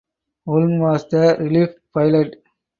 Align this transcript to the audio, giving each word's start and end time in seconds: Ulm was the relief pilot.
Ulm 0.47 0.79
was 0.79 1.07
the 1.09 1.37
relief 1.39 1.69
pilot. 1.93 2.43